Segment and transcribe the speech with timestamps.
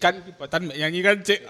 [0.00, 1.40] kan kibotan mbak nyanyi kan cek.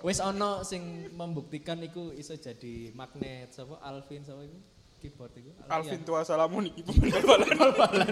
[0.00, 4.56] Wis ono sing membuktikan iku iso jadi magnet sapa Alvin sapa iku
[4.98, 8.08] keyboard iku Alvin tua salamun iki pemain bal-balan.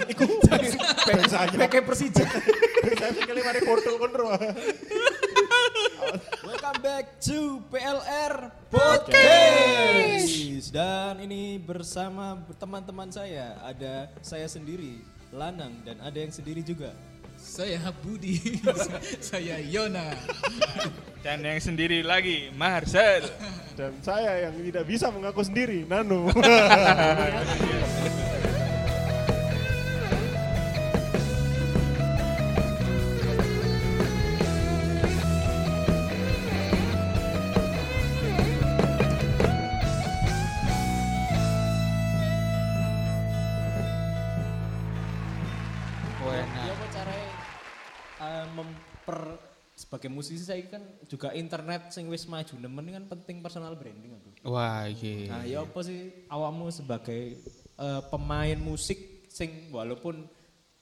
[1.56, 2.24] Kayak Persija.
[3.00, 4.28] Saya sekali mari portal kon ro.
[6.44, 10.28] Welcome back to PLR Podcast.
[10.70, 13.56] Dan ini bersama teman-teman saya.
[13.64, 15.00] Ada saya sendiri,
[15.34, 16.94] Lanang, dan ada yang sendiri juga.
[17.46, 18.42] Saya Budi.
[19.30, 20.18] saya Yona.
[21.22, 23.22] Dan yang sendiri lagi Marcel.
[23.78, 26.26] Dan saya yang tidak bisa mengaku sendiri, Nano.
[50.26, 54.50] musisi saya kan juga internet sing wis maju nemen kan penting personal branding aku.
[54.50, 55.30] Wah, iki.
[55.30, 57.38] Nah, ya apa sih awakmu sebagai
[57.78, 60.26] eh, pemain musik sing walaupun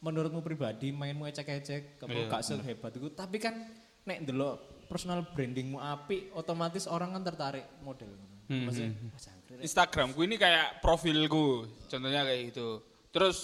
[0.04, 3.56] menurutmu pribadi mainmu ecek-ecek, kamu Iya, gak sehebat itu, tapi kan
[4.04, 8.12] nek ndelok personal brandingmu api, otomatis orang kan tertarik model.
[8.44, 12.84] Hmm, Maksudnya, hmm, "Wah, jangkrik, Rek." Instagramku ini kayak profilku, contohnya kayak gitu.
[13.08, 13.36] Terus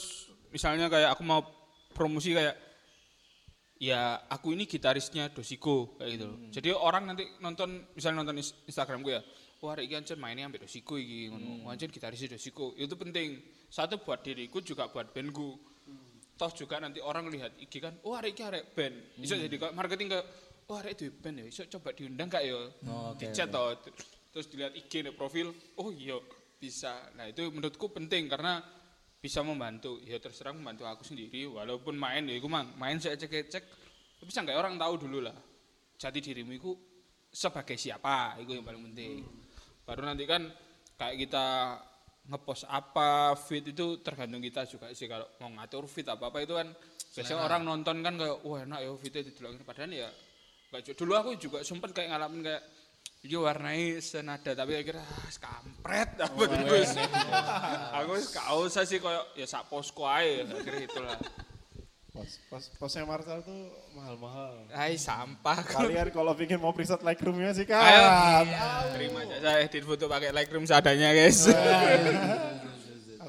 [0.53, 1.41] misalnya kayak aku mau
[1.97, 2.70] promosi kayak
[3.81, 6.29] ya aku ini gitarisnya Dosiko kayak gitu.
[6.53, 9.25] Jadi orang nanti nonton misalnya nonton is- Instagramku ya,
[9.65, 11.65] wah iki ancen mainnya sampai Dosiko iki ngono.
[11.65, 12.77] Wah, ancen gitarisnya Dosiko.
[12.77, 13.41] Itu penting.
[13.73, 15.57] Satu buat diriku juga buat bandku.
[16.37, 18.97] Toh juga nanti orang lihat IG kan, oh hari iki arek band.
[19.21, 20.21] Bisa jadi marketing ke
[20.73, 22.57] oh arek itu band ya, iso coba diundang gak ya?
[22.89, 23.77] Oh, oke, Di chat toh.
[24.33, 26.17] Terus dilihat IG nih profil, oh iya
[26.57, 26.97] bisa.
[27.13, 28.65] Nah itu menurutku penting karena
[29.21, 30.01] bisa membantu.
[30.03, 33.65] Ya terserah membantu aku sendiri, walaupun main ya, mang main saya cek cek,
[34.19, 35.37] tapi sampai orang tahu dulu lah.
[36.01, 36.73] Jati dirimu itu
[37.29, 39.23] sebagai siapa, itu yang paling penting.
[39.85, 40.49] Baru nanti kan
[40.97, 41.47] kayak kita
[42.31, 46.53] ngepost apa fit itu tergantung kita juga sih kalau mau ngatur fit apa apa itu
[46.53, 46.69] kan
[47.17, 50.11] biasanya orang nonton kan kayak wah enak ya fitnya didelok padahal ya
[50.71, 52.63] Gak dulu aku juga sempet kayak ngalamin kayak
[53.21, 56.97] Yo warnai senada tapi akhirnya ah, kampret apa terus.
[57.93, 61.21] aku wis gak usah sih koyo ya sak posko ae akhirnya itulah.
[62.17, 64.65] Pos, pos, posnya Marcel tuh mahal-mahal.
[64.73, 65.61] Hai sampah.
[65.69, 67.85] Kalian kalau ingin mau preset Lightroom-nya sih kan.
[67.85, 68.05] Ayo.
[68.97, 71.45] Terima aja saya edit foto pakai Lightroom seadanya guys.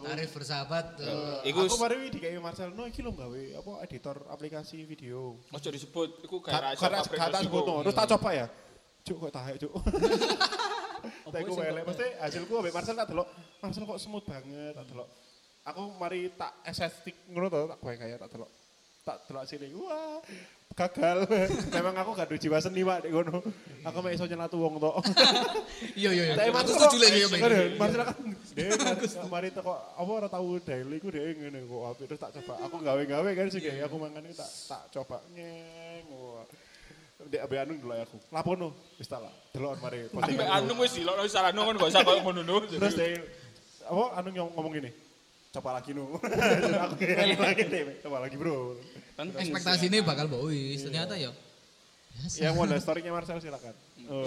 [0.02, 1.04] Tarif bersahabat.
[1.46, 5.36] Iku Aku baru di kayak Marcel, no iki lho gawe apa editor aplikasi video.
[5.52, 7.54] ojo disebut iku Karena gara pabrik kata Dosiko.
[7.54, 8.48] foto, terus tak coba ya.
[9.02, 9.74] Cuk kok tahe cuk.
[11.02, 13.28] Tak aku welek mesti hasilku ambek Marcel tak delok.
[13.58, 15.10] Marcel kok smooth banget tak delok.
[15.66, 18.52] Aku mari tak estetik ngono to tak kowe kayak tak delok.
[19.02, 19.68] Tak delok sini.
[19.74, 20.22] Wah,
[20.74, 21.18] gagal.
[21.76, 23.44] Memang aku gak ada jiwa seni Pak di ngono.
[23.84, 24.96] Aku mek iso nyelatu wong tok.
[26.00, 26.34] Iya iya iya.
[26.36, 27.28] Tapi Aku Marcel setuju kok- lagi ya.
[27.30, 28.18] Kan, Marcel kan
[29.28, 32.54] mari teko apa ora tahu daily ku dia ngene kok apik terus tak coba.
[32.66, 36.06] Aku gawe-gawe kan sih kayak aku mangan tak tak coba ngeng.
[36.10, 36.44] Wah.
[37.22, 38.18] Dek abe anu dulu aku.
[38.30, 38.68] Lapono
[38.98, 39.34] wis tak lah.
[39.52, 40.10] Delok mari.
[40.10, 42.56] Ambek anu wis dilokno wis salah kan gak usah koyo ngono no.
[42.66, 43.20] Terus dia
[43.86, 44.90] apa anu ngom- ngomong gini.
[45.52, 46.16] Coba lagi nu.
[47.44, 47.84] lagi deh.
[48.00, 48.80] Coba lagi bro.
[49.20, 50.80] Ekspektasi ini bakal bois.
[50.80, 51.28] Ternyata ya.
[52.40, 53.76] Yang mau ada story-nya Marcel silakan.
[54.08, 54.24] Oh,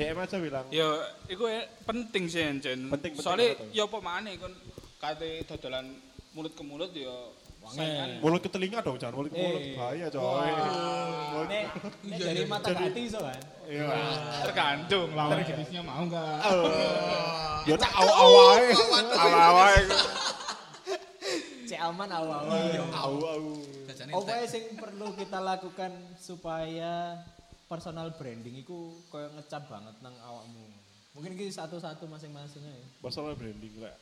[0.00, 0.64] DM aja bilang.
[0.72, 0.88] Ya,
[1.28, 2.88] iku ya penting sih Encen.
[2.88, 4.52] Penting, penting Soalnya ya apa maneh kon
[4.96, 5.92] kate dodolan
[6.32, 7.12] mulut ke mulut ya
[7.68, 8.24] saingan.
[8.24, 10.52] Mulut ke telinga dong, jangan mulut ke mulut bahaya coy.
[11.52, 11.64] Nek,
[12.00, 13.40] nek dari mata ke hati iso kan?
[13.68, 13.88] Iya.
[14.48, 16.40] Tergantung lawan jenisnya mau enggak.
[17.66, 18.62] Ya tak awal-awal.
[19.20, 19.84] Awal-awal
[21.90, 22.90] aman awal-awal.
[22.92, 23.40] Awal.
[23.86, 27.22] Jajane Apa yang sing perlu kita lakukan supaya
[27.66, 30.66] personal branding itu koyo ngecap banget nang awakmu.
[31.16, 32.86] Mungkin iki satu-satu masing-masing aja.
[33.00, 33.94] Masalah branding lah.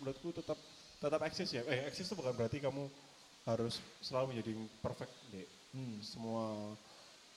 [0.00, 0.58] Menurutku tetap
[1.02, 1.62] tetap eksis ya.
[1.68, 2.88] Eh eksis itu bukan berarti kamu
[3.46, 5.44] harus selalu menjadi perfect di
[6.02, 6.74] semua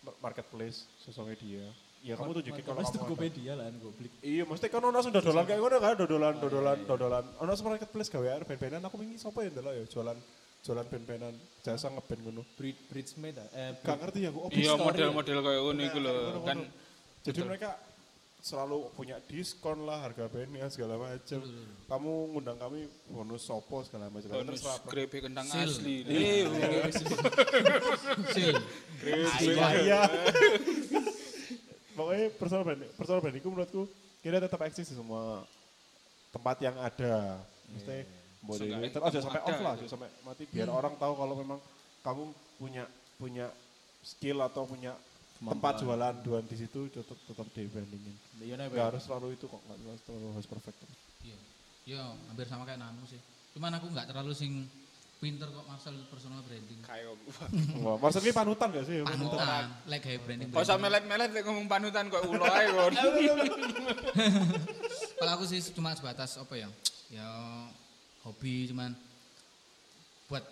[0.01, 1.67] ma- marketplace, sosial media.
[1.99, 3.03] Ya kamu tunjukin kalau Mas kamu ada.
[3.03, 4.11] Tokopedia lah goblik.
[4.23, 7.25] Iya, mesti kan ono sing dodolan kayak ngono kan, dodolan, dodolan, dodolan.
[7.43, 10.17] Ono sing marketplace gawe arek band-bandan aku wingi sapa ya ndelok ya jualan
[10.59, 12.41] jualan band-bandan jasa ngeband ngono.
[12.55, 13.47] Bridge Bridesmaid ah.
[13.51, 14.39] Eh, Gak ngerti ya aku.
[14.47, 16.47] Oh, Iya model-model kayak ngono iku lho Ngono-ngono.
[16.47, 16.59] kan
[17.19, 17.69] Jadi mereka
[18.39, 21.43] selalu punya diskon lah harga bandnya segala macam.
[21.91, 24.31] Kamu ngundang kami bonus sopo segala macam.
[24.31, 25.67] bonus grepe kentang Sil.
[25.67, 25.95] asli.
[28.31, 28.55] Sil.
[29.03, 30.01] Iya, iya.
[31.99, 33.81] Pokoknya personal branding, personal branding itu menurutku
[34.23, 35.43] kira tetap eksis di semua
[36.31, 37.43] tempat yang ada.
[37.75, 38.07] Mesti
[38.39, 41.59] boleh terus aja sampai off lah, aja sampai mati biar orang tahu kalau memang
[41.99, 42.23] kamu
[42.55, 42.87] punya
[43.19, 43.51] punya
[43.99, 44.95] skill atau punya
[45.43, 48.15] tempat jualan jualan di situ tetap tetap di brandingin.
[48.39, 50.77] Iya nek Nggak harus selalu itu kok, nggak harus selalu harus perfect.
[51.19, 51.37] Iya.
[51.83, 52.01] Iya,
[52.31, 53.19] hampir sama kayak Nanu sih.
[53.55, 54.71] Cuman aku nggak terlalu sing
[55.19, 56.79] pinter kok Marcel personal branding.
[56.79, 57.19] Kayak
[57.83, 59.03] Wah, maksudnya panutan gak sih?
[59.03, 60.47] Panutan, like kayak branding.
[60.47, 62.93] Kok usah melet-melet lek ngomong panutan kok ulo ae kon.
[65.19, 66.71] Kalau aku sih cuma sebatas apa ya?
[67.11, 67.27] Ya
[68.23, 68.95] hobi cuman
[70.31, 70.43] buat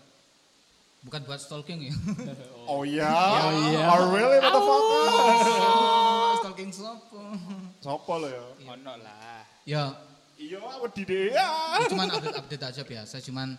[1.07, 1.93] bukan buat stalking ya.
[2.67, 3.07] Oh iya.
[3.07, 3.87] Oh iya.
[3.87, 5.03] Oh really motherfucker?
[6.43, 7.21] stalking siapa?
[7.79, 8.43] Sopo lo ya?
[8.67, 9.47] Ono lah.
[9.63, 9.95] Ya,
[10.37, 11.81] Iya, wedi deh ya.
[11.89, 13.57] cuman update-update aja biasa, cuman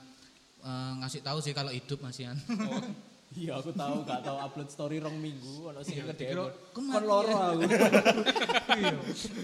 [0.65, 2.37] eh, ngasih tahu sih kalau hidup masihan.
[3.37, 6.33] Iya aku tahu gak tahu upload story rong minggu ono sing ke DM.
[6.33, 7.63] Kon "Ke mana loro ya?" aku.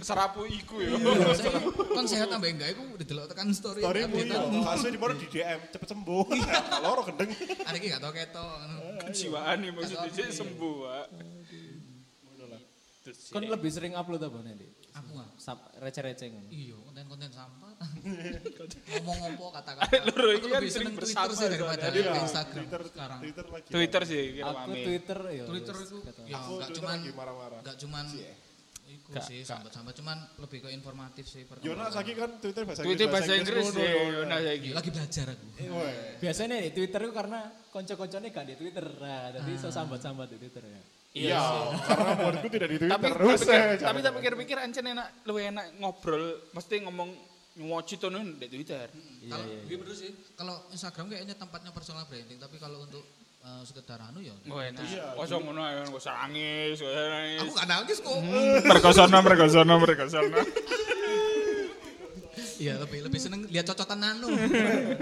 [0.00, 0.96] Serapu iku ya.
[1.36, 3.84] Saya kan sehat tambah enggak iku didelok tekan story.
[3.84, 4.40] Storymu iya.
[4.40, 4.64] update-an.
[4.64, 6.24] Hasil di di DM cepet sembuh.
[6.32, 7.30] Kalau orang gendeng.
[7.60, 8.56] Ada gak tau ketok.
[9.04, 11.06] Kejiwaan nih maksudnya sih sembuh, Pak.
[13.04, 14.64] Kon lebih sering upload apa nanti?
[14.96, 15.20] Aku.
[15.36, 16.48] Sap receh-receh ngono.
[16.48, 17.76] Iya, konten-konten sampah.
[19.04, 19.96] Ngomong apa kata-kata.
[20.08, 23.18] Loro Aku iki kan lebih sering seneng Twitter sih daripada Iya, Instagram Twitter, sekarang.
[23.20, 23.68] Twitter lagi.
[23.68, 24.70] Twitter sih Aku.
[24.72, 25.44] Twitter ya.
[25.44, 26.96] Twitter itu ya enggak cuman
[27.60, 28.04] enggak cuman
[28.94, 31.92] iku sih sambat-sambat cuman lebih ke informatif sih Yona perkembangan.
[31.98, 34.10] lagi kan Twitter bahasa Twitter bahasa Inggris ya, Yona.
[34.14, 34.70] Yona saiki.
[34.70, 35.46] Lagi belajar aku.
[36.22, 37.40] Biasanya di Twitter itu karena
[37.74, 38.86] konco-koncone gak di Twitter.
[38.86, 40.80] Nah, jadi iso sambat-sambat di Twitter ya.
[41.14, 41.42] Iya,
[41.86, 42.94] karena buatku tidak di Twitter.
[42.94, 43.40] Tapi Terus
[43.78, 47.10] tapi, tak pikir-pikir ancen enak luwih enak ngobrol mesti ngomong
[47.54, 48.90] ngoci tuh di Twitter.
[49.30, 50.10] Kalau iya bener sih.
[50.34, 53.06] Kalau Instagram kayaknya tempatnya personal branding, tapi kalau untuk
[53.44, 54.32] eh, sekedar anu ya.
[54.48, 54.80] Oh enak.
[54.88, 57.40] Iya, Kosong ngono ae kok nangis, kok nangis.
[57.44, 58.16] Aku gak nangis kok.
[58.64, 60.38] Mereka sono, mereka sono, mereka sono.
[62.54, 64.30] Iya, lebih lebih seneng lihat cocotan Nanu.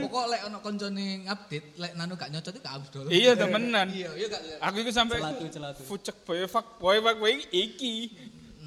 [0.01, 3.07] Pokok lek ono koncone update, lek Nanu gak nyocot gak abdol.
[3.13, 3.87] Iya temenan.
[3.93, 4.43] Iya, iya gak.
[4.59, 5.81] Aku itu sampai Celatu-celatu.
[5.85, 8.11] fucek boy fuck boy fuck boy iki.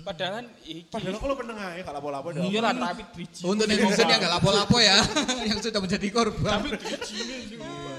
[0.06, 0.86] Padahal iki.
[0.86, 2.46] Padahal kalau meneng aja, kalau lapo-lapo dah.
[2.46, 3.42] Iya lah tapi biji.
[3.42, 5.02] Untuk netizen yang gak lapo-lapo ya,
[5.50, 6.62] yang sudah menjadi korban.
[6.70, 6.98] Iya,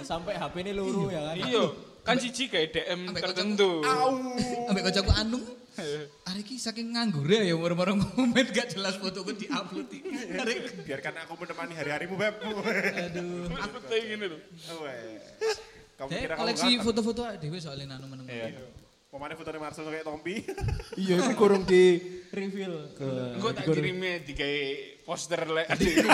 [0.07, 1.35] Sampai HP ini luru ya kan.
[1.35, 1.65] Iya,
[2.07, 3.83] kan siji kayak DM tertentu.
[4.71, 5.43] Ambek kocokku Anung,
[6.23, 10.07] hari ini saking nganggur ya moro-moro komen gak jelas fotoku di-upload iki.
[10.39, 10.55] Hari
[10.87, 12.39] Biarkan aku menemani hari-harimu, Beb.
[12.39, 13.51] aduh.
[13.51, 14.41] Aku tuh gini loh.
[15.99, 18.31] Kamu kira koleksi foto-foto dewe soalnya Nanu meneng.
[18.31, 18.86] Iya.
[19.17, 20.45] Pemainnya fotonya Marcel kayak Tompi.
[21.01, 21.97] Iya, itu kurang di
[22.29, 24.61] reveal ke Engko tak kirimnya digawe
[25.09, 26.09] poster lek adikku.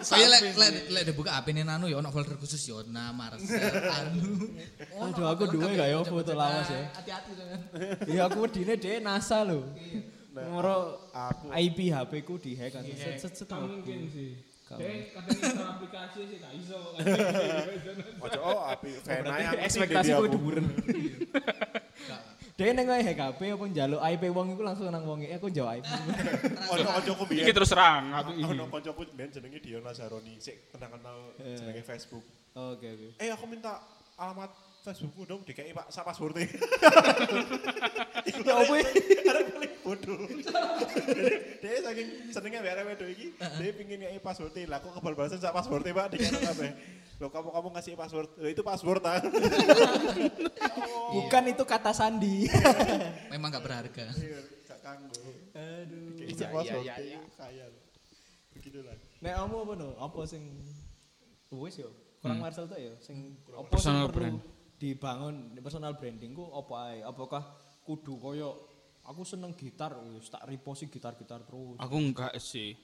[0.00, 4.48] Saya lek lek lek dibuka HP ini Nanu ya ono folder khusus Yona, Marcel, Anu.
[4.96, 6.88] Aduh, aku dua gak ya foto lawas ya.
[6.96, 7.60] Hati-hati sampean.
[8.08, 9.68] Iya aku wedine dhek NASA lho.
[10.32, 12.82] Ngoro aku- IP HP ku dihack kan.
[12.96, 13.52] Set set set.
[13.52, 14.40] mungkin sih.
[14.68, 14.84] Kamu.
[14.84, 16.80] Dek, kadang aplikasi sih gak iso.
[18.20, 19.00] Ojo, oh, api.
[19.00, 20.60] Vena yang Ekspektasiku dhuwur.
[22.58, 25.30] Dia neng hack HP apa njaluk IP wong iku langsung nang wonge.
[25.30, 25.86] Eh, Aku jawab IP.
[26.74, 28.66] Ojo, ojo aku Iki terus serang aku Ono ini.
[28.66, 30.42] koncoku ben jenenge Diona Zaroni.
[30.42, 32.26] Sik kenal-kenal jenenge Facebook.
[32.58, 33.06] Oke oke.
[33.22, 33.78] Eh aku minta
[34.18, 34.50] alamat
[34.82, 36.50] Facebookku dong DKI Pak sak passwordnya.
[38.28, 38.74] Ya apa?
[38.74, 40.18] Ada paling bodoh.
[41.62, 44.66] Dia saking senengnya biar wedo iki, dia pingin ngei passwordnya.
[44.68, 46.70] Lah kok kebal-balasan sak passwordnya Pak dikira kabeh.
[47.18, 48.30] Loh kamu kamu ngasih password.
[48.36, 49.18] Loh itu password ah.
[51.14, 52.46] Bukan itu kata sandi.
[53.32, 54.06] Memang gak berharga.
[54.14, 55.18] Iya, gak kanggo.
[55.50, 56.14] Aduh.
[56.14, 57.18] Kayak isi Iya, password iya, iya.
[57.34, 57.64] kaya.
[57.66, 57.82] loh.
[58.52, 58.94] Begitulah.
[59.18, 59.88] Nek kamu apa no?
[59.98, 60.42] Apa sing
[61.50, 61.90] wis yo?
[62.18, 64.38] Kurang Marcel tuh ya sing apa sing Personal perlu brand.
[64.74, 66.98] dibangun di personal branding ku apa ae?
[67.00, 67.42] Apakah
[67.82, 68.58] kudu koyo
[69.02, 71.78] aku seneng gitar wis tak repost gitar-gitar terus.
[71.78, 72.74] Aku enggak sih.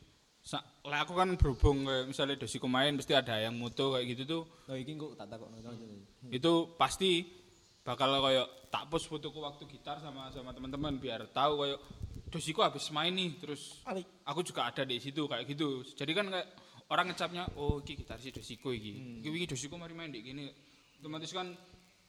[0.85, 4.43] Lah aku kan berhubung kayak misalnya dosiku main mesti ada yang moto kayak gitu tuh.
[4.69, 5.41] Nah iki kok tak
[6.29, 7.25] Itu pasti
[7.81, 11.81] bakal kayak tak post fotoku waktu gitar sama sama teman-teman biar tahu kayak
[12.29, 13.81] dosiku habis main nih terus
[14.29, 15.81] aku juga ada di situ kayak gitu.
[15.97, 16.49] Jadi kan kayak
[16.93, 19.25] orang ngecapnya oh iki gitaris dosiku iki.
[19.25, 20.53] Iki iki dosiku mari main di gini.
[21.01, 21.57] Otomatis kan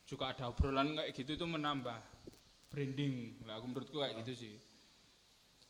[0.03, 1.99] juga ada obrolan kayak gitu itu menambah
[2.67, 3.47] branding.
[3.47, 4.53] Lah aku menurutku kayak gitu sih.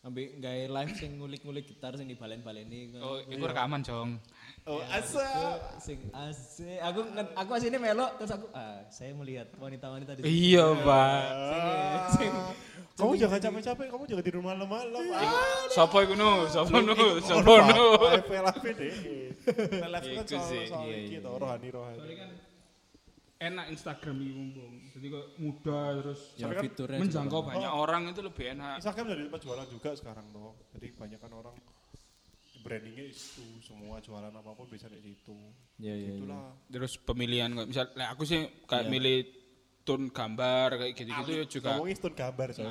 [0.05, 2.93] Ambil gawe live sing ngulik-ngulik gitar sing dibalen-baleni.
[3.01, 4.21] Oh, iku rekaman, Jong.
[4.69, 5.25] Oh asa.
[5.81, 6.77] sing asik.
[6.77, 10.29] Aku nge- aku asine melok terus aku ah saya melihat wanita-wanita di sini.
[10.29, 11.21] Iya, Pak.
[12.21, 12.31] Sing
[12.95, 15.03] Kamu jangan capek-capek, kamu jangan tidur malam-malam.
[15.11, 15.67] Ah.
[15.73, 16.47] Sopo iku nu?
[16.47, 16.95] Sopo nu?
[17.19, 17.85] Sopo nu?
[18.07, 18.93] Live live deh.
[19.83, 21.25] Live kan soal sih, soal iya, iki iya.
[21.25, 22.13] to rohani rohani.
[22.15, 22.29] kan
[23.45, 24.73] enak Instagram iki mumpung.
[24.93, 27.49] Jadi kok mudah terus ya kan fiturnya menjangkau juga.
[27.53, 28.73] banyak orang itu lebih enak.
[28.79, 30.51] Instagram jadi tempat jualan juga sekarang tuh.
[30.73, 31.55] Jadi kebanyakan orang
[32.59, 35.37] brandingnya itu semua jualan apa pun bisa di situ.
[35.77, 35.95] Iya iya.
[35.95, 36.13] iya.
[36.17, 36.45] Itulah.
[36.65, 38.91] Terus pemilihan kayak misal lah aku sih kayak Iya.
[38.91, 39.17] milih
[39.85, 42.65] tone gambar kayak gitu-gitu ya juga Ngomongin stone gambar coy.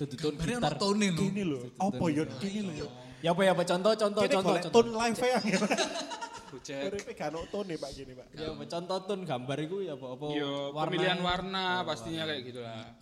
[0.00, 0.74] Tutun Gambarnya gitar.
[0.80, 1.22] tone lho.
[1.28, 2.28] Gini loh, apa yon?
[2.40, 2.90] Gini loh.
[3.20, 4.56] Ya apa ya apa contoh contoh contoh.
[4.72, 5.38] tone live ya.
[6.54, 6.78] Bocah.
[6.86, 8.26] Uripe gak ono tone Pak gini Pak.
[8.38, 12.94] Ya contoh tun gambar iku ya apa apa Yo pemilihan warna pastinya kayak gitulah.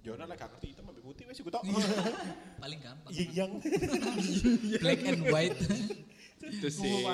[0.00, 1.62] Yo nek gak ngerti hitam ambek putih wis iku tok.
[2.64, 3.12] Paling gampang.
[3.12, 3.52] Yin yang.
[4.82, 5.58] Black and white.
[6.40, 7.04] Itu Oh, sih.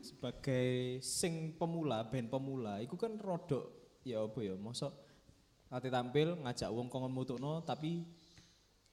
[0.00, 4.88] Sebagai sing pemula band pemula iku kan rodok ya apa ya mosok
[5.68, 8.02] ate tampil ngajak wong kongon mutukno tapi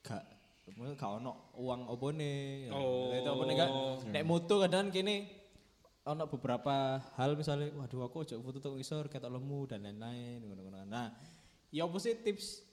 [0.03, 0.21] gak
[0.67, 2.31] maksudnya gak ono uang opone
[2.67, 2.71] ya.
[2.75, 3.15] Oh.
[3.15, 3.69] itu opone gak
[4.11, 5.15] nek mutu kadang kene
[6.07, 10.87] ono beberapa hal misalnya waduh aku ojo foto tok isor ketok lemu dan lain-lain ngono-ngono.
[10.87, 11.11] Nah
[11.67, 12.63] ya apa sih tips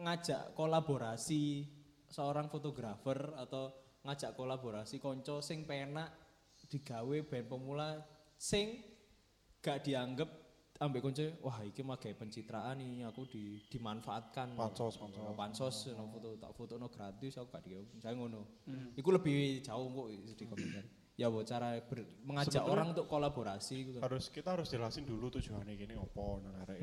[0.00, 1.68] ngajak kolaborasi
[2.08, 3.68] seorang fotografer atau
[4.00, 6.08] ngajak kolaborasi konco sing penak
[6.72, 7.90] digawe band pemula
[8.40, 8.80] sing
[9.60, 10.30] gak dianggap
[10.80, 14.56] ambek konco wah iki mah gawe pencitraan nih aku di dimanfaatkan.
[14.56, 15.36] Pansos, pansos.
[15.36, 17.84] Pansos no foto tak foto no gratis aku gak digawe.
[17.92, 18.42] Misalnya ngono.
[18.96, 23.76] Iku lebih jauh kok di komentar ya bu cara ber- mengajak Sebenarnya- orang untuk kolaborasi
[23.86, 23.98] gitu.
[24.00, 26.80] harus kita harus jelasin dulu tujuannya gini opo nang arek.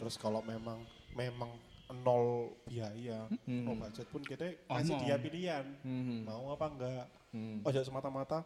[0.00, 0.80] Terus kalau memang
[1.12, 1.52] memang
[2.00, 5.04] nol biaya nol budget pun kita kasih Omong.
[5.04, 5.64] dia pilihan.
[5.84, 6.24] Hmm.
[6.24, 7.06] mau apa enggak?
[7.30, 7.60] Hmm.
[7.60, 8.40] ojo semata-mata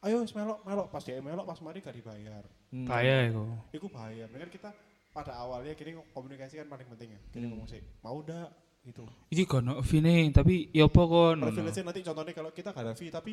[0.00, 0.86] ayo melok melok.
[0.88, 2.44] Pas dia melok pas mari gak dibayar.
[2.70, 2.86] Hmm.
[2.86, 3.42] Bahaya itu.
[3.74, 4.30] itu bahaya.
[4.30, 4.70] Kan kita
[5.10, 7.20] pada awalnya kini komunikasi kan paling penting ya.
[7.34, 8.52] Kini ngomong sih mau ndak?
[8.84, 9.00] Gitu.
[9.32, 11.40] Iki gono fine tapi ya apa kon?
[11.40, 13.32] privilege nanti contohnya kalau kita gak ada fee tapi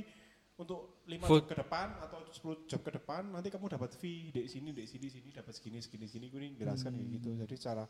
[0.62, 1.42] untuk 5 Food.
[1.42, 4.86] jam ke depan atau 10 jam ke depan nanti kamu dapat fee di sini di
[4.86, 7.86] sini sini dapat segini segini segini gue jelaskan kayak gitu jadi cara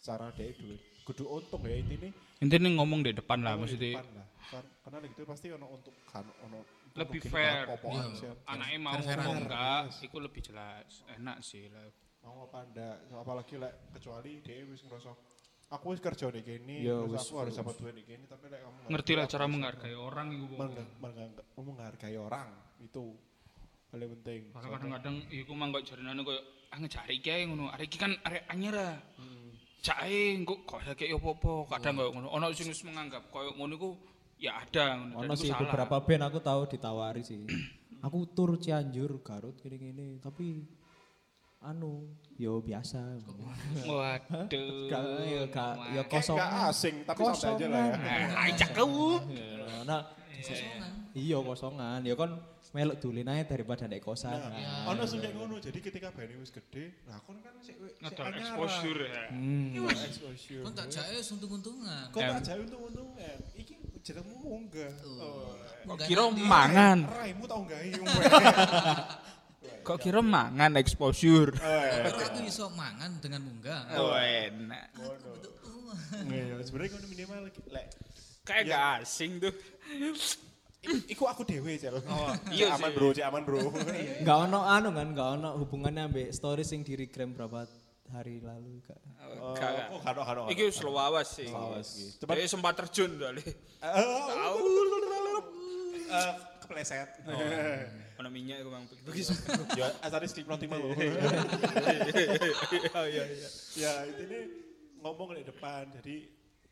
[0.00, 3.96] cara dia duit kudu untung ya intinya Intinya ngomong di depan lah maksudnya.
[3.96, 4.26] depan lah.
[4.44, 6.60] Kar- karena gitu pasti ono untuk kan ono
[6.92, 7.64] Lebih fair.
[7.64, 8.30] apa-apaan Iya.
[8.44, 11.02] Anaknya mau ngomong enggak, itu lebih jelas.
[11.10, 11.88] Enak sih lah.
[12.20, 15.12] mau apa ndak apalagi lek kecuali dia wis ngerasa
[15.74, 18.44] aku wis kerja nih gini Ya, terus wis- aku harus dapat duit nih gini tapi
[18.46, 20.54] kamu Ngerti lah cara menghargai orang itu.
[21.66, 23.04] Menghargai, orang itu
[23.90, 26.40] paling penting Karena kadang-kadang iku mah kok jarinane koyo
[26.70, 27.70] ah ngejari kae ngono.
[27.70, 28.96] Arek iki kan arek anyar ah.
[29.84, 31.54] Jae kok kok ada kayak apa-apa.
[31.78, 32.28] Kadang koyo ngono.
[32.30, 33.90] Ono wis menganggap koyo ngono iku
[34.38, 35.26] ya ada ngono.
[35.26, 37.42] Ono sih beberapa band aku tahu ditawari sih.
[38.04, 40.60] aku tur Cianjur, Garut gini-gini, tapi
[41.64, 42.04] anu
[42.36, 43.00] yo biasa.
[43.88, 44.44] Waduh.
[44.90, 46.36] Gak ya gak kayak kosong.
[46.36, 49.18] nggak asing tapi santai aja lah ya Eh, ajak kau.
[49.88, 50.02] Nah,
[51.14, 52.00] iya kosongan.
[52.04, 52.30] Ya kan
[52.74, 54.34] melok dulin aja daripada nek kosan.
[54.34, 55.62] Nah, ono sing kayak ngono.
[55.62, 58.34] Jadi ketika band wis gede, lah kon kan sik anyar.
[58.34, 59.30] exposure ya.
[59.30, 59.86] Hmm.
[59.94, 60.62] Exposure.
[60.66, 62.10] Kon tak jae untung-untungan.
[62.10, 63.36] Kok tak jae untung-untungan.
[63.54, 64.90] Iki jenengmu munggah.
[65.06, 65.54] Oh.
[65.86, 66.98] Munggah Kira mangan.
[67.06, 67.86] Raimu tau gawe
[69.84, 71.52] Kok kira mangan exposure.
[71.52, 73.84] Kira aku iso mangan dengan munggah.
[74.00, 74.88] Oh, enak.
[76.24, 77.38] Iya, sebenarnya kono minimal
[77.70, 77.86] lek
[78.44, 79.52] Kayak gak asing tuh.
[80.84, 81.96] iku aku dhewe cel.
[82.04, 83.72] Oh, iya aman bro, cek aman bro.
[84.28, 87.64] Gak ono anu kan, gak ono hubungannya ambek stories yang di regram berapa
[88.12, 89.00] hari lalu kak.
[89.40, 89.96] Oh, Gak.
[89.96, 90.42] oh, kado kado.
[90.52, 91.48] Iki wis lawas sih.
[91.48, 92.20] Lawas.
[92.20, 92.36] Cepat.
[92.36, 93.44] Dia sempat terjun kali.
[93.80, 94.60] Tahu.
[96.64, 97.08] Kepleset.
[98.20, 98.88] Ono minyak iku Bang.
[99.04, 99.32] Begitu.
[99.80, 100.80] Ya, asale skip nanti mau.
[100.94, 101.10] Iya
[103.10, 103.48] iya iya.
[103.76, 104.38] ya ini
[105.02, 106.24] ngomong di depan jadi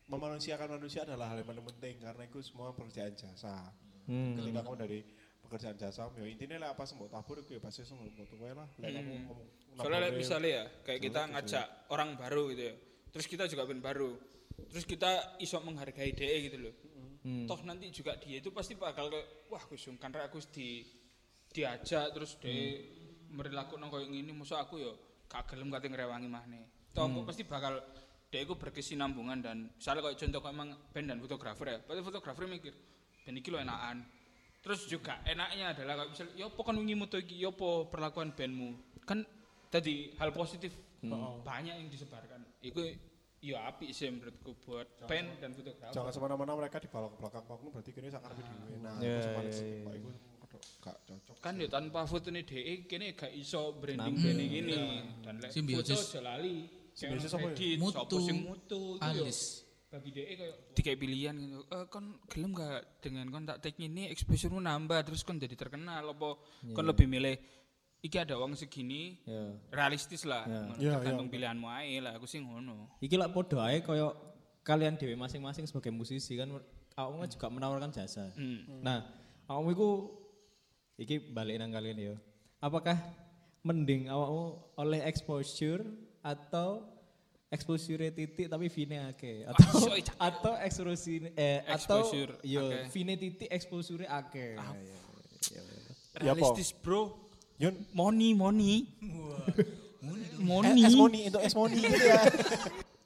[0.08, 3.72] memanusiakan manusia adalah hal yang paling penting karena itu semua pekerjaan jasa
[4.02, 4.34] Hmm.
[4.34, 4.98] ketika kamu dari
[5.46, 8.98] pekerjaan jasa ya intinya lah apa semua tabur itu ya pasti semua gue lah Lek
[8.98, 9.46] kamu ngomong
[9.78, 12.74] Soalnya misalnya ya, kayak kita ngajak orang baru gitu ya.
[13.08, 14.12] Terus kita juga ben baru.
[14.68, 16.74] Terus kita iso menghargai DE gitu loh.
[17.22, 17.46] Hmm.
[17.46, 20.82] Toh nanti juga dia itu pasti bakal kayak wah aku sungkan aku di
[21.54, 22.82] diajak terus DE
[23.30, 24.92] merilaku nang koyo ngene mosok aku ya
[25.30, 26.64] gak gelem kate ngrewangi maneh.
[26.90, 27.78] Toh kok pasti bakal
[28.32, 31.78] DE ku berkesinambungan dan misalnya kayak contoh emang band dan fotografer ya.
[31.84, 32.74] Berarti fotografer mikir
[33.22, 34.02] band iki lo enakan.
[34.62, 38.30] Terus juga enaknya adalah kayak misalnya, ya apa kan wingi moto iki, ya apa perlakuan
[38.30, 38.78] bandmu.
[39.02, 39.26] Kan
[39.70, 40.70] tadi hal positif
[41.42, 42.46] banyak yang disebarkan.
[42.62, 42.82] Itu
[43.42, 45.90] ya api sih menurutku buat band dan fotografer.
[45.90, 49.42] jangan semena-mena mereka di belakang belakang panggung berarti kini sakar di dhewe nah Ya, sama
[49.42, 53.34] ya, sih ya, itu aduh, gak cocok Kan ya tanpa foto ini DE kene gak
[53.34, 54.30] iso branding Kenapa?
[54.30, 54.78] band gini.
[55.26, 56.56] Dan lek foto aja lali.
[56.92, 57.38] Simbiosis ya?
[57.82, 57.96] Mutu.
[57.98, 59.10] sapa sing mutu itu ya.
[59.10, 59.40] Alis.
[59.90, 61.60] bagi DE kayak dikai pilihan gitu.
[61.68, 66.00] Eh kon gelem gak dengan kon tak take ini exposure nambah terus kon jadi terkenal
[66.06, 66.38] apa
[66.70, 67.36] kon lebih milih
[68.02, 69.54] iki ada uang segini Ya.
[69.70, 70.58] realistis lah Ya.
[70.60, 70.74] ngono.
[70.76, 71.32] Ya, tergantung ya.
[71.32, 74.10] pilihanmu ae lah aku sih ngono Iki lah podo ae koyo
[74.60, 76.50] kalian dewe masing-masing sebagai musisi kan
[76.92, 78.30] aku kan juga menawarkan jasa.
[78.34, 78.82] hmm.
[78.82, 79.06] Nah,
[79.46, 79.88] awakmu iku
[80.96, 82.14] iki balik nang kalian ya.
[82.58, 82.98] Apakah
[83.62, 84.44] mending awakmu
[84.76, 85.86] oleh exposure
[86.20, 86.82] atau
[87.48, 92.82] exposure titik tapi vine atau Ah, iso, atau exposure eh atau Exposure yo akeh.
[92.90, 94.58] vine titik exposure akeh.
[94.58, 94.74] Ah.
[94.74, 94.98] Ya,
[95.54, 95.62] ya, ya.
[95.62, 95.92] Ya?
[96.18, 97.21] Realistis bro.
[97.62, 98.90] Yun, Money, money.
[98.98, 99.62] eh,
[100.42, 100.82] Money.
[100.82, 102.26] es money, itu es money gitu ya.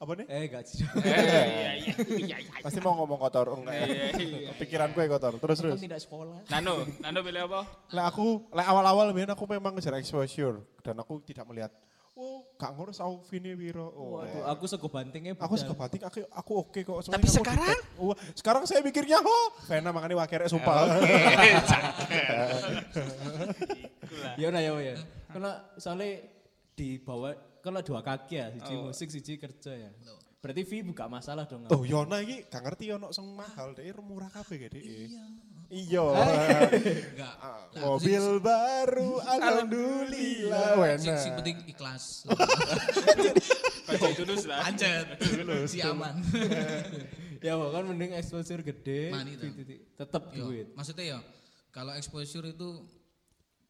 [0.00, 0.24] Apa nih?
[0.32, 0.80] Eh gak sih.
[0.80, 2.64] Eh, iya, iya, iya.
[2.64, 4.56] Pasti mau ngomong kotor, oh, enggak ya?
[4.56, 5.76] Pikiran gue kotor, terus terus.
[5.76, 6.40] Tidak sekolah.
[6.48, 7.68] Nano, Nano pilih apa?
[7.92, 11.68] Lah aku, lah awal-awal memang aku memang ngejar exposure dan aku tidak melihat.
[12.16, 13.92] Oh, gak ngurus aku Vini Wiro.
[13.92, 17.04] Oh, Waduh, aku sego bantingnya Aku suka batik, aku, aku oke kok.
[17.04, 17.76] Soalnya Tapi sekarang?
[18.00, 20.80] Wah, sekarang saya mikirnya, oh, Vena makanya wakere sumpah.
[24.40, 24.94] Ya udah ya ya.
[25.30, 26.22] Karena soalnya
[26.76, 27.34] dibawa
[27.64, 28.90] kalau dua kaki ya, siji Oh.
[28.90, 29.90] musik, siji kerja ya.
[30.38, 31.66] Berarti V buka masalah dong.
[31.66, 34.78] Tuh, Yona ini gak ngerti ono sing mahal, deh murah kabeh gede.
[34.78, 35.24] Iya.
[35.66, 36.04] Iya.
[36.06, 37.34] Enggak.
[37.42, 40.78] Ah, Mobil baru, alhamdulillah.
[40.78, 41.02] Wena.
[41.02, 42.22] Sing, sing penting ikhlas.
[43.90, 44.62] Kocok tulus lah.
[44.70, 45.18] Anjat.
[45.66, 46.22] si aman.
[47.46, 49.10] ya kan mending exposure gede,
[49.94, 50.72] tetap duit.
[50.74, 51.18] maksudnya ya
[51.70, 52.82] kalau exposure itu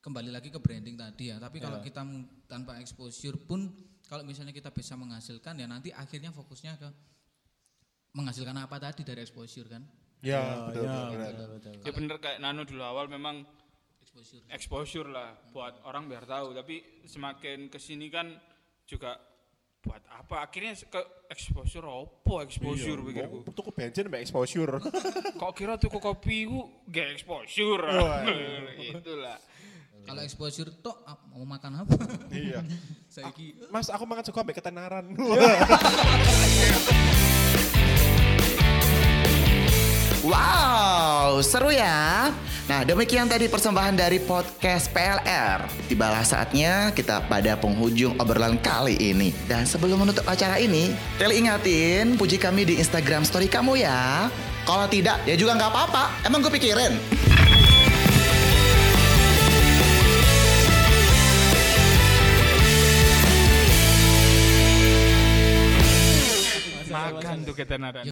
[0.06, 1.36] kembali lagi ke branding tadi ya.
[1.36, 3.66] Tapi kalau kita m- tanpa exposure pun
[4.06, 6.88] kalau misalnya kita bisa menghasilkan ya nanti akhirnya fokusnya ke
[8.14, 9.82] menghasilkan apa tadi dari exposure kan?
[10.22, 11.26] Ya, betul, ya, betul, betul.
[11.26, 11.72] betul, betul.
[11.82, 13.42] Ya bener kayak Nano dulu awal memang
[14.00, 14.46] exposure.
[14.48, 16.54] exposure lah buat orang biar tahu.
[16.54, 18.30] Tapi semakin ke sini kan
[18.86, 19.18] juga
[19.82, 20.40] buat apa?
[20.40, 24.78] Akhirnya ke exposure apa exposure Iya, pikirku tuku bensin mbak exposure.
[25.36, 27.82] kok kira tuku kopi ku gak exposure?
[28.00, 28.22] Wah.
[28.78, 29.36] itulah
[30.06, 31.98] kalau exposure tok ap- mau makan apa
[32.30, 32.62] iya.
[33.14, 35.04] saya ki Mas, aku makan juga mbak ketenaran.
[40.26, 42.34] Wow, seru ya.
[42.66, 45.62] Nah, demikian tadi persembahan dari podcast PLR.
[45.86, 49.30] Tibalah saatnya kita pada penghujung obrolan kali ini.
[49.46, 54.26] Dan sebelum menutup acara ini, Teli ingatin puji kami di Instagram story kamu ya.
[54.66, 56.10] Kalau tidak, ya juga nggak apa-apa.
[56.26, 56.98] Emang gue pikirin.
[67.56, 68.06] Makan tuh ketenaran